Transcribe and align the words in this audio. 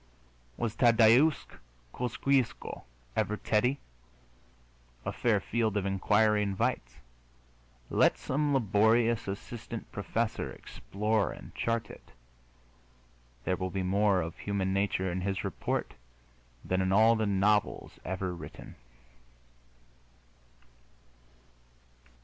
Was 0.57 0.75
Tadeusz 0.75 1.45
Kosciusko 1.93 2.85
ever 3.15 3.37
Teddy? 3.37 3.77
A 5.05 5.11
fair 5.11 5.39
field 5.39 5.77
of 5.77 5.85
inquiry 5.85 6.41
invites. 6.41 6.95
Let 7.91 8.17
some 8.17 8.51
laborious 8.51 9.27
assistant 9.27 9.91
professor 9.91 10.49
explore 10.51 11.29
and 11.31 11.53
chart 11.53 11.91
it. 11.91 12.13
There 13.43 13.55
will 13.55 13.69
be 13.69 13.83
more 13.83 14.21
of 14.21 14.39
human 14.39 14.73
nature 14.73 15.11
in 15.11 15.21
his 15.21 15.43
report 15.43 15.93
than 16.65 16.81
in 16.81 16.91
all 16.91 17.15
the 17.15 17.27
novels 17.27 17.99
ever 18.03 18.33
written. 18.33 18.77